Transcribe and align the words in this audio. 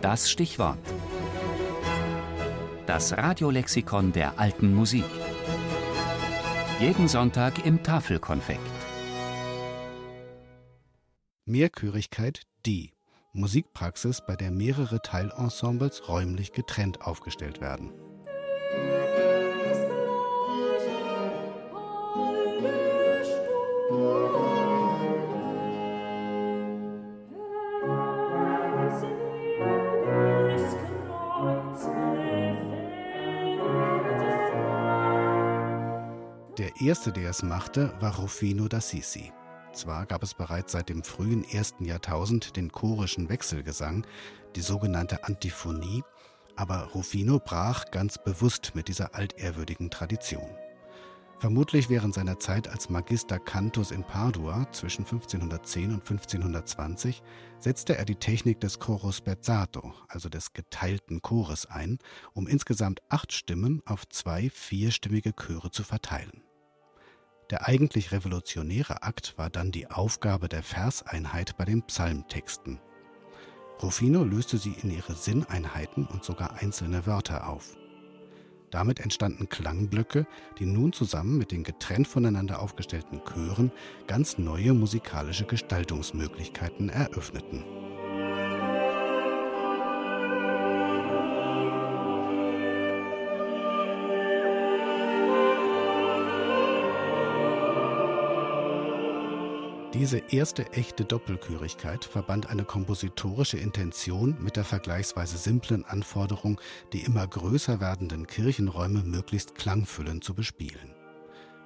Das 0.00 0.30
Stichwort. 0.30 0.78
Das 2.86 3.12
Radiolexikon 3.18 4.12
der 4.12 4.38
alten 4.38 4.72
Musik. 4.72 5.04
Jeden 6.78 7.08
Sonntag 7.08 7.66
im 7.66 7.82
Tafelkonfekt. 7.82 8.60
Mehrchörigkeit 11.46 12.42
D. 12.64 12.92
Musikpraxis, 13.32 14.22
bei 14.24 14.36
der 14.36 14.52
mehrere 14.52 15.02
Teilensembles 15.02 16.08
räumlich 16.08 16.52
getrennt 16.52 17.02
aufgestellt 17.02 17.60
werden. 17.60 17.92
Erste, 36.80 37.12
der 37.12 37.30
es 37.30 37.42
machte, 37.42 37.92
war 38.00 38.16
Rufino 38.16 38.64
d'Assisi. 38.64 39.32
Zwar 39.72 40.06
gab 40.06 40.22
es 40.22 40.34
bereits 40.34 40.72
seit 40.72 40.88
dem 40.88 41.02
frühen 41.02 41.44
ersten 41.44 41.84
Jahrtausend 41.84 42.56
den 42.56 42.72
chorischen 42.72 43.28
Wechselgesang, 43.28 44.06
die 44.56 44.60
sogenannte 44.60 45.24
Antiphonie, 45.24 46.02
aber 46.56 46.84
Rufino 46.94 47.38
brach 47.38 47.90
ganz 47.90 48.18
bewusst 48.18 48.72
mit 48.74 48.88
dieser 48.88 49.14
altehrwürdigen 49.14 49.90
Tradition. 49.90 50.48
Vermutlich 51.38 51.88
während 51.88 52.14
seiner 52.14 52.40
Zeit 52.40 52.66
als 52.66 52.90
Magister 52.90 53.38
Cantus 53.38 53.92
in 53.92 54.02
Padua 54.02 54.66
zwischen 54.72 55.04
1510 55.04 55.92
und 55.92 56.00
1520 56.00 57.22
setzte 57.60 57.96
er 57.96 58.04
die 58.04 58.16
Technik 58.16 58.60
des 58.60 58.80
Choro 58.80 59.12
spezzato, 59.12 59.94
also 60.08 60.28
des 60.28 60.52
geteilten 60.52 61.22
Chores 61.22 61.66
ein, 61.66 61.98
um 62.32 62.48
insgesamt 62.48 63.02
acht 63.08 63.32
Stimmen 63.32 63.82
auf 63.86 64.08
zwei 64.08 64.50
vierstimmige 64.50 65.32
Chöre 65.32 65.70
zu 65.70 65.84
verteilen. 65.84 66.42
Der 67.50 67.66
eigentlich 67.66 68.12
revolutionäre 68.12 69.02
Akt 69.02 69.38
war 69.38 69.48
dann 69.48 69.72
die 69.72 69.90
Aufgabe 69.90 70.48
der 70.48 70.62
Verseinheit 70.62 71.56
bei 71.56 71.64
den 71.64 71.82
Psalmtexten. 71.82 72.78
Rufino 73.82 74.24
löste 74.24 74.58
sie 74.58 74.74
in 74.82 74.90
ihre 74.90 75.14
Sinneinheiten 75.14 76.06
und 76.06 76.24
sogar 76.24 76.54
einzelne 76.54 77.06
Wörter 77.06 77.48
auf. 77.48 77.76
Damit 78.70 79.00
entstanden 79.00 79.48
Klangblöcke, 79.48 80.26
die 80.58 80.66
nun 80.66 80.92
zusammen 80.92 81.38
mit 81.38 81.52
den 81.52 81.64
getrennt 81.64 82.06
voneinander 82.06 82.60
aufgestellten 82.60 83.22
Chören 83.24 83.72
ganz 84.06 84.36
neue 84.36 84.74
musikalische 84.74 85.46
Gestaltungsmöglichkeiten 85.46 86.90
eröffneten. 86.90 87.77
Diese 99.98 100.18
erste 100.30 100.72
echte 100.74 101.04
Doppelchörigkeit 101.04 102.04
verband 102.04 102.50
eine 102.50 102.62
kompositorische 102.62 103.56
Intention 103.56 104.36
mit 104.38 104.54
der 104.54 104.62
vergleichsweise 104.62 105.36
simplen 105.38 105.84
Anforderung, 105.84 106.60
die 106.92 107.00
immer 107.00 107.26
größer 107.26 107.80
werdenden 107.80 108.28
Kirchenräume 108.28 109.02
möglichst 109.02 109.56
klangfüllend 109.56 110.22
zu 110.22 110.34
bespielen. 110.34 110.94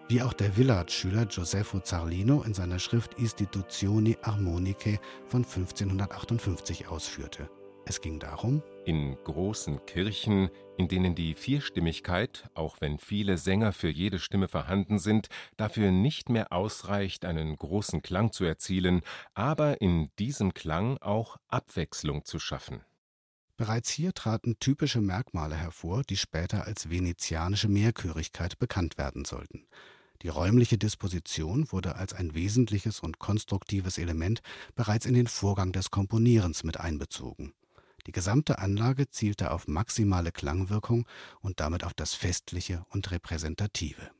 Wie 0.08 0.22
auch 0.22 0.32
der 0.32 0.52
Villard-Schüler 0.52 1.26
Gioseffo 1.26 1.80
Zarlino 1.80 2.42
in 2.42 2.54
seiner 2.54 2.78
Schrift 2.78 3.18
Istituzioni 3.18 4.16
Armonicae 4.22 4.98
von 5.26 5.44
1558 5.44 6.88
ausführte. 6.88 7.50
Es 7.84 8.00
ging 8.00 8.20
darum, 8.20 8.62
in 8.84 9.16
großen 9.24 9.84
Kirchen, 9.86 10.50
in 10.76 10.88
denen 10.88 11.14
die 11.14 11.34
Vierstimmigkeit, 11.34 12.48
auch 12.54 12.80
wenn 12.80 12.98
viele 12.98 13.38
Sänger 13.38 13.72
für 13.72 13.90
jede 13.90 14.18
Stimme 14.18 14.48
vorhanden 14.48 14.98
sind, 14.98 15.28
dafür 15.56 15.90
nicht 15.90 16.28
mehr 16.28 16.52
ausreicht, 16.52 17.24
einen 17.24 17.56
großen 17.56 18.00
Klang 18.02 18.32
zu 18.32 18.44
erzielen, 18.44 19.02
aber 19.34 19.80
in 19.80 20.10
diesem 20.18 20.54
Klang 20.54 20.96
auch 20.98 21.38
Abwechslung 21.48 22.24
zu 22.24 22.38
schaffen. 22.38 22.82
Bereits 23.56 23.90
hier 23.90 24.12
traten 24.14 24.58
typische 24.58 25.00
Merkmale 25.00 25.56
hervor, 25.56 26.02
die 26.02 26.16
später 26.16 26.66
als 26.66 26.88
venezianische 26.88 27.68
Mehrchörigkeit 27.68 28.58
bekannt 28.58 28.96
werden 28.96 29.24
sollten. 29.24 29.66
Die 30.22 30.28
räumliche 30.28 30.78
Disposition 30.78 31.70
wurde 31.72 31.96
als 31.96 32.12
ein 32.12 32.34
wesentliches 32.34 33.00
und 33.00 33.18
konstruktives 33.18 33.98
Element 33.98 34.40
bereits 34.76 35.04
in 35.04 35.14
den 35.14 35.26
Vorgang 35.26 35.72
des 35.72 35.90
Komponierens 35.90 36.62
mit 36.62 36.78
einbezogen. 36.78 37.52
Die 38.06 38.12
gesamte 38.12 38.58
Anlage 38.58 39.08
zielte 39.08 39.50
auf 39.50 39.68
maximale 39.68 40.32
Klangwirkung 40.32 41.06
und 41.40 41.60
damit 41.60 41.84
auf 41.84 41.94
das 41.94 42.14
Festliche 42.14 42.84
und 42.90 43.10
Repräsentative. 43.10 44.10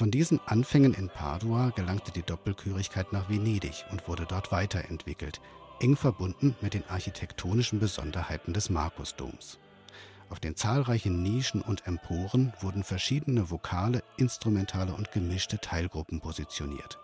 Von 0.00 0.10
diesen 0.10 0.40
Anfängen 0.46 0.94
in 0.94 1.10
Padua 1.10 1.72
gelangte 1.76 2.10
die 2.10 2.22
Doppelchörigkeit 2.22 3.12
nach 3.12 3.28
Venedig 3.28 3.84
und 3.92 4.08
wurde 4.08 4.24
dort 4.26 4.50
weiterentwickelt, 4.50 5.42
eng 5.78 5.94
verbunden 5.94 6.56
mit 6.62 6.72
den 6.72 6.88
architektonischen 6.88 7.80
Besonderheiten 7.80 8.54
des 8.54 8.70
Markusdoms. 8.70 9.58
Auf 10.30 10.40
den 10.40 10.56
zahlreichen 10.56 11.22
Nischen 11.22 11.60
und 11.60 11.86
Emporen 11.86 12.54
wurden 12.62 12.82
verschiedene 12.82 13.50
vokale, 13.50 14.02
instrumentale 14.16 14.94
und 14.94 15.12
gemischte 15.12 15.58
Teilgruppen 15.58 16.20
positioniert. 16.20 16.98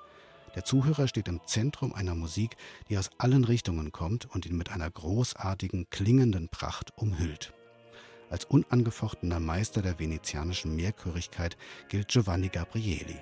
Der 0.55 0.65
Zuhörer 0.65 1.07
steht 1.07 1.29
im 1.29 1.43
Zentrum 1.45 1.93
einer 1.93 2.15
Musik, 2.15 2.57
die 2.89 2.97
aus 2.97 3.11
allen 3.19 3.45
Richtungen 3.45 3.93
kommt 3.93 4.25
und 4.35 4.47
ihn 4.47 4.57
mit 4.57 4.73
einer 4.73 4.91
großartigen, 4.91 5.91
klingenden 5.91 6.49
Pracht 6.49 6.97
umhüllt. 6.97 7.53
Als 8.29 8.45
unangefochtener 8.45 9.39
Meister 9.39 9.83
der 9.83 9.99
venezianischen 9.99 10.75
Mehrchörigkeit 10.75 11.57
gilt 11.89 12.09
Giovanni 12.09 12.49
Gabrieli. 12.49 13.17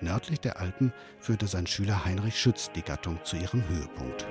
Nördlich 0.00 0.40
der 0.40 0.60
Alpen 0.60 0.92
führte 1.18 1.46
sein 1.46 1.66
Schüler 1.66 2.04
Heinrich 2.04 2.38
Schütz 2.38 2.70
die 2.74 2.82
Gattung 2.82 3.18
zu 3.24 3.36
ihrem 3.36 3.66
Höhepunkt. 3.68 4.26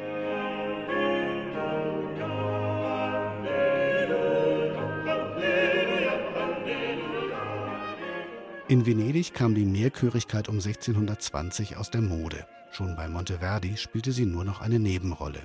In 8.68 8.86
Venedig 8.86 9.34
kam 9.34 9.56
die 9.56 9.66
Mehrchörigkeit 9.66 10.48
um 10.48 10.56
1620 10.56 11.78
aus 11.78 11.90
der 11.90 12.02
Mode. 12.02 12.46
Schon 12.72 12.96
bei 12.96 13.10
Monteverdi 13.10 13.76
spielte 13.76 14.14
sie 14.14 14.26
nur 14.26 14.46
noch 14.46 14.62
eine 14.62 14.80
Nebenrolle. 14.80 15.42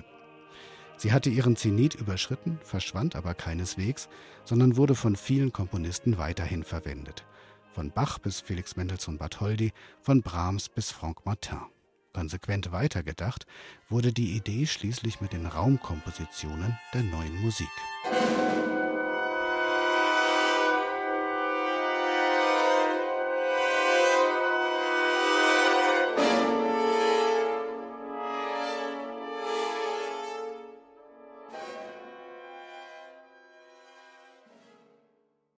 Sie 0.97 1.11
hatte 1.11 1.29
ihren 1.29 1.55
Zenit 1.55 1.93
überschritten, 1.95 2.59
verschwand 2.63 3.15
aber 3.15 3.35
keineswegs, 3.35 4.09
sondern 4.43 4.77
wurde 4.77 4.95
von 4.95 5.15
vielen 5.15 5.53
Komponisten 5.53 6.17
weiterhin 6.17 6.63
verwendet. 6.63 7.23
Von 7.73 7.91
Bach 7.91 8.17
bis 8.17 8.41
Felix 8.41 8.75
Mendelssohn 8.75 9.19
Bartholdy, 9.19 9.71
von 10.01 10.23
Brahms 10.23 10.69
bis 10.69 10.89
Franck 10.89 11.25
Martin. 11.25 11.59
Konsequent 12.13 12.71
weitergedacht 12.71 13.45
wurde 13.89 14.11
die 14.11 14.35
Idee 14.35 14.65
schließlich 14.65 15.21
mit 15.21 15.33
den 15.33 15.45
Raumkompositionen 15.45 16.75
der 16.91 17.03
neuen 17.03 17.43
Musik. 17.43 17.69